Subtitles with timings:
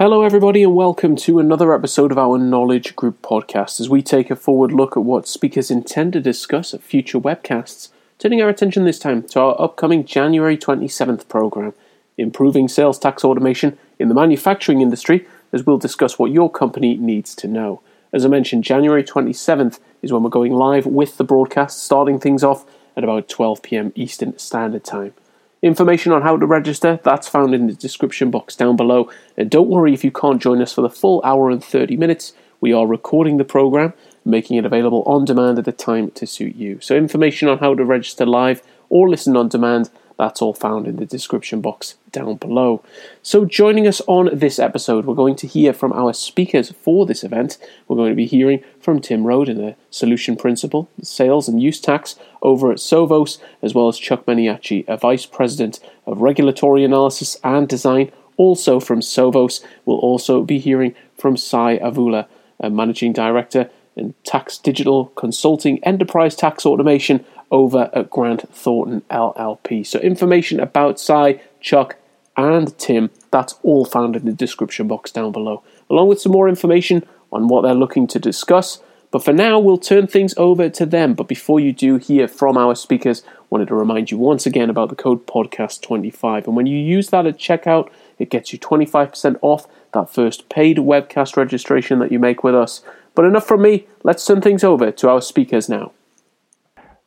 [0.00, 4.30] Hello, everybody, and welcome to another episode of our Knowledge Group podcast as we take
[4.30, 7.88] a forward look at what speakers intend to discuss at future webcasts,
[8.20, 11.74] turning our attention this time to our upcoming January 27th program,
[12.16, 17.34] Improving Sales Tax Automation in the Manufacturing Industry, as we'll discuss what your company needs
[17.34, 17.82] to know.
[18.12, 22.44] As I mentioned, January 27th is when we're going live with the broadcast, starting things
[22.44, 22.64] off
[22.96, 25.14] at about 12 pm Eastern Standard Time.
[25.60, 29.10] Information on how to register, that's found in the description box down below.
[29.36, 32.32] And don't worry if you can't join us for the full hour and 30 minutes.
[32.60, 33.92] We are recording the program,
[34.24, 36.78] making it available on demand at a time to suit you.
[36.80, 40.96] So, information on how to register live or listen on demand that's all found in
[40.96, 42.82] the description box down below.
[43.22, 47.22] So, joining us on this episode, we're going to hear from our speakers for this
[47.22, 47.56] event.
[47.86, 52.16] We're going to be hearing from Tim Roden, a solution principal, sales and use tax
[52.42, 57.68] over at Sovos, as well as Chuck Maniaci, a vice president of regulatory analysis and
[57.68, 59.64] design, also from Sovos.
[59.84, 62.26] We'll also be hearing from Sai Avula,
[62.58, 69.86] a managing director in tax digital consulting enterprise tax automation over at Grant Thornton LLP.
[69.86, 71.96] So, information about Sai, Chuck,
[72.36, 76.48] and Tim, that's all found in the description box down below, along with some more
[76.48, 78.80] information on what they're looking to discuss.
[79.10, 81.14] But for now, we'll turn things over to them.
[81.14, 84.90] But before you do hear from our speakers, wanted to remind you once again about
[84.90, 86.46] the code podcast25.
[86.46, 90.76] And when you use that at checkout, it gets you 25% off that first paid
[90.76, 92.82] webcast registration that you make with us.
[93.14, 95.92] But enough from me, let's turn things over to our speakers now.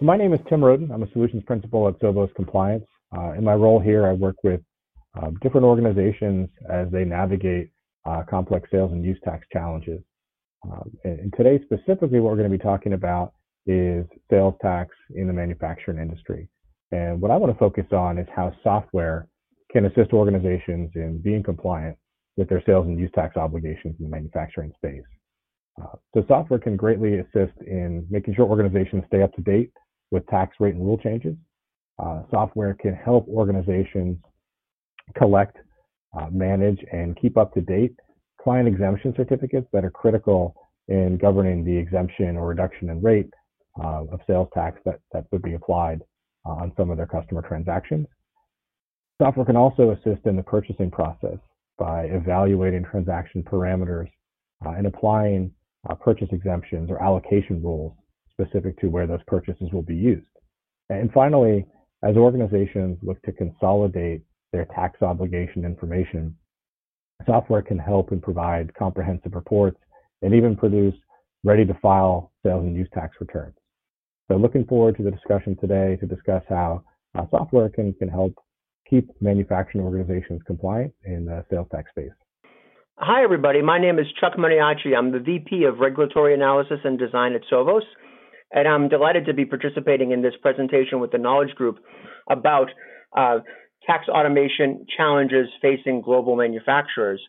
[0.00, 0.90] So my name is Tim Roden.
[0.90, 2.86] I'm a solutions principal at Sovos Compliance.
[3.14, 4.62] Uh, in my role here, I work with
[5.20, 7.70] um, different organizations as they navigate
[8.06, 10.00] uh, complex sales and use tax challenges.
[10.64, 13.34] Um, and, and, today, specifically, what we're going to be talking about
[13.66, 16.48] is sales tax in the manufacturing industry.
[16.92, 19.28] And what I want to focus on is how software
[19.70, 21.98] can assist organizations in being compliant
[22.38, 25.04] with their sales and use tax obligations in the manufacturing space.
[25.78, 29.70] Uh, so software can greatly assist in making sure organizations stay up to date
[30.10, 31.36] with tax rate and rule changes.
[31.98, 34.16] Uh, software can help organizations
[35.16, 35.56] collect,
[36.18, 37.94] uh, manage, and keep up to date
[38.42, 40.54] client exemption certificates that are critical
[40.88, 43.30] in governing the exemption or reduction in rate
[43.82, 46.00] uh, of sales tax that, that would be applied
[46.44, 48.06] on some of their customer transactions.
[49.20, 51.36] Software can also assist in the purchasing process
[51.78, 54.08] by evaluating transaction parameters
[54.64, 55.52] uh, and applying
[55.88, 57.92] uh, purchase exemptions or allocation rules
[58.40, 60.26] specific to where those purchases will be used.
[60.88, 61.66] And finally,
[62.02, 66.36] as organizations look to consolidate their tax obligation information,
[67.26, 69.78] software can help and provide comprehensive reports
[70.22, 70.94] and even produce
[71.44, 73.54] ready to file sales and use tax returns.
[74.30, 76.82] So looking forward to the discussion today to discuss how
[77.16, 78.34] uh, software can, can help
[78.88, 82.10] keep manufacturing organizations compliant in the sales tax space.
[82.96, 83.62] Hi, everybody.
[83.62, 84.96] My name is Chuck Maniaci.
[84.96, 87.82] I'm the VP of Regulatory Analysis and Design at Sovos
[88.52, 91.78] and I'm delighted to be participating in this presentation with the Knowledge Group
[92.28, 92.68] about
[93.16, 93.38] uh,
[93.86, 97.20] tax automation challenges facing global manufacturers.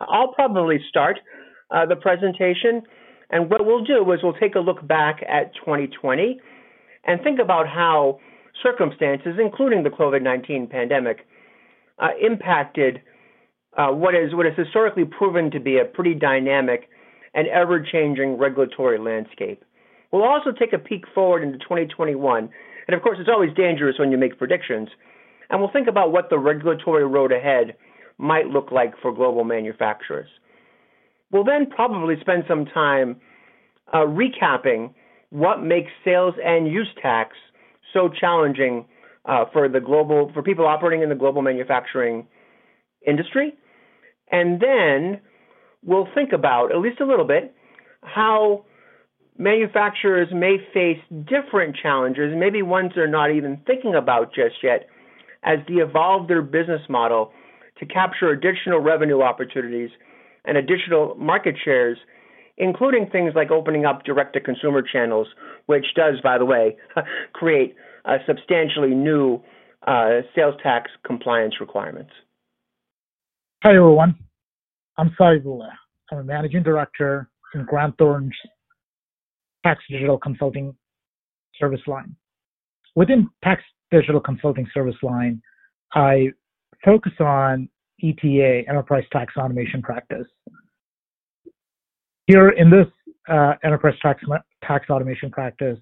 [0.00, 1.18] I'll probably start
[1.70, 2.82] uh, the presentation,
[3.30, 6.40] and what we'll do is we'll take a look back at 2020
[7.04, 8.18] and think about how
[8.62, 11.26] circumstances, including the COVID-19 pandemic,
[11.98, 13.00] uh, impacted
[13.76, 16.88] uh, what is what is historically proven to be a pretty dynamic
[17.34, 19.64] and ever-changing regulatory landscape.
[20.12, 22.48] We'll also take a peek forward into 2021.
[22.86, 24.88] And of course, it's always dangerous when you make predictions.
[25.50, 27.76] And we'll think about what the regulatory road ahead
[28.18, 30.28] might look like for global manufacturers.
[31.30, 33.16] We'll then probably spend some time
[33.92, 34.92] uh, recapping
[35.30, 37.36] what makes sales and use tax
[37.92, 38.84] so challenging
[39.24, 42.26] uh, for the global for people operating in the global manufacturing
[43.06, 43.54] industry,
[44.30, 45.20] and then
[45.84, 47.54] we'll think about at least a little bit
[48.02, 48.64] how
[49.38, 54.86] manufacturers may face different challenges, maybe ones they're not even thinking about just yet,
[55.42, 57.32] as they evolve their business model
[57.78, 59.90] to capture additional revenue opportunities
[60.44, 61.98] and additional market shares,
[62.58, 65.26] including things like opening up direct to consumer channels,
[65.66, 66.76] which does, by the way,
[67.32, 67.74] create
[68.26, 69.40] substantially new
[69.86, 72.10] uh, sales tax compliance requirements.
[73.62, 74.16] Hi, everyone.
[74.98, 75.36] I'm Sai.
[76.10, 78.34] I'm a managing director in Grant Thornton's
[79.64, 80.74] Tax Digital Consulting
[81.58, 82.14] service line.
[82.94, 85.40] Within Tax Digital Consulting service line,
[85.94, 86.30] I
[86.84, 87.68] focus on
[88.02, 90.26] ETA, Enterprise Tax Automation practice.
[92.26, 92.86] Here in this
[93.28, 94.22] uh, Enterprise tax,
[94.64, 95.78] tax Automation practice,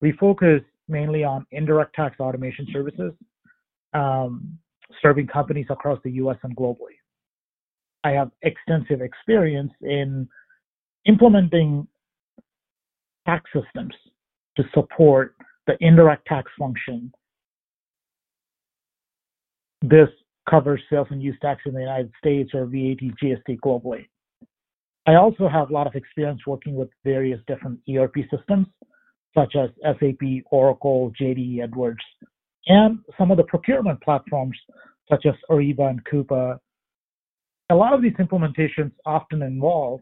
[0.00, 3.12] we focus mainly on indirect tax automation services,
[3.94, 4.58] um,
[5.02, 6.96] serving companies across the US and globally.
[8.04, 10.28] I have extensive experience in
[11.06, 11.86] implementing
[13.26, 13.94] tax systems
[14.56, 15.34] to support
[15.66, 17.12] the indirect tax function.
[19.82, 20.08] This
[20.48, 24.06] covers sales and use tax in the United States or VAT GST globally.
[25.06, 28.66] I also have a lot of experience working with various different ERP systems,
[29.34, 32.00] such as SAP, Oracle, JD Edwards,
[32.66, 34.56] and some of the procurement platforms,
[35.10, 36.58] such as Ariba and Coupa.
[37.70, 40.00] A lot of these implementations often involve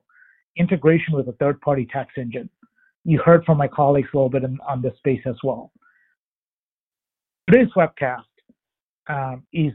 [0.57, 2.49] integration with a third party tax engine.
[3.05, 5.73] You heard from my colleagues a little bit in, on this space as well.
[7.51, 8.23] Today's webcast
[9.09, 9.73] um, is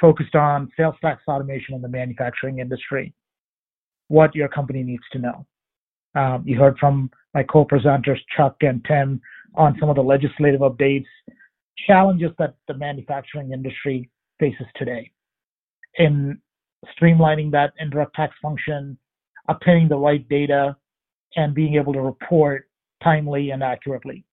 [0.00, 3.12] focused on sales tax automation in the manufacturing industry,
[4.06, 5.46] what your company needs to know.
[6.14, 9.20] Um, you heard from my co-presenters Chuck and Tim
[9.54, 11.06] on some of the legislative updates,
[11.86, 14.08] challenges that the manufacturing industry
[14.38, 15.10] faces today
[15.96, 16.40] in
[17.00, 18.96] streamlining that indirect tax function,
[19.48, 20.76] obtaining the right data,
[21.36, 22.67] and being able to report
[23.02, 24.24] timely and accurately.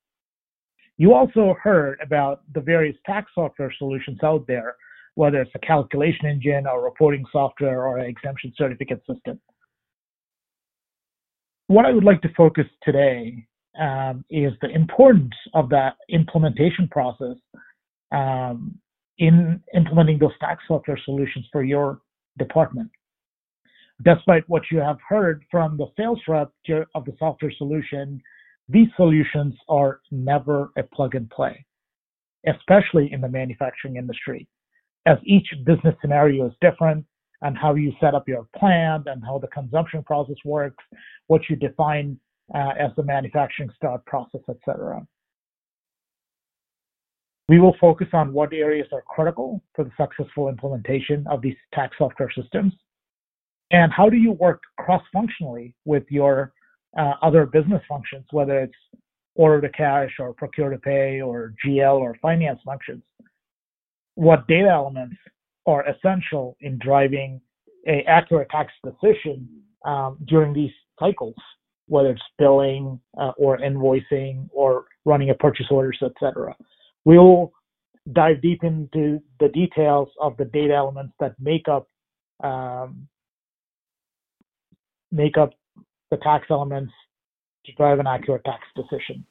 [0.98, 4.76] You also heard about the various tax software solutions out there,
[5.16, 9.40] whether it's a calculation engine or reporting software or an exemption certificate system.
[11.68, 13.46] What I would like to focus today
[13.80, 17.36] um, is the importance of that implementation process
[18.12, 18.78] um,
[19.18, 22.02] in implementing those tax software solutions for your
[22.38, 22.90] department.
[24.04, 26.52] Despite what you have heard from the sales rep
[26.94, 28.22] of the software solution
[28.68, 31.66] these solutions are never a plug and play,
[32.48, 34.48] especially in the manufacturing industry,
[35.06, 37.06] as each business scenario is different
[37.42, 40.84] and how you set up your plant and how the consumption process works,
[41.28, 42.20] what you define
[42.54, 45.06] uh, as the manufacturing start process, etc.
[47.48, 51.96] We will focus on what areas are critical for the successful implementation of these tax
[52.00, 52.74] software systems
[53.72, 56.54] and how do you work cross-functionally with your
[56.98, 59.02] uh, other business functions, whether it's
[59.36, 63.04] order to cash or procure to pay or GL or finance functions.
[64.16, 65.18] What data elements
[65.66, 67.42] are essential in driving
[67.88, 69.48] a accurate tax decision
[69.86, 71.36] um, during these cycles,
[71.88, 76.56] whether it's billing uh, or invoicing or running a purchase orders, etc.
[77.04, 77.52] We will
[78.14, 81.88] dive deep into the details of the data elements that make up
[82.44, 83.08] um,
[85.12, 85.52] make up
[86.16, 86.94] the tax elements
[87.66, 89.26] to drive an accurate tax decision.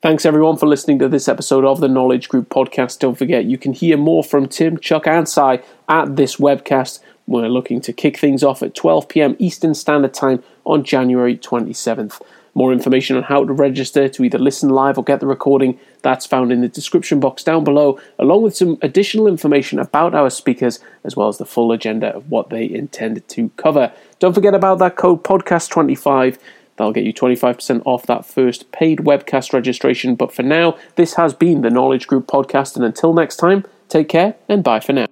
[0.00, 2.98] Thanks everyone for listening to this episode of the Knowledge Group podcast.
[2.98, 7.00] Don't forget you can hear more from Tim, Chuck, and Sai at this webcast.
[7.26, 12.20] We're looking to kick things off at 12 pm Eastern Standard Time on January 27th.
[12.54, 16.26] More information on how to register to either listen live or get the recording, that's
[16.26, 20.78] found in the description box down below, along with some additional information about our speakers,
[21.04, 23.92] as well as the full agenda of what they intend to cover.
[24.18, 26.38] Don't forget about that code podcast25.
[26.76, 30.14] That'll get you 25% off that first paid webcast registration.
[30.14, 32.76] But for now, this has been the Knowledge Group podcast.
[32.76, 35.06] And until next time, take care and bye for now.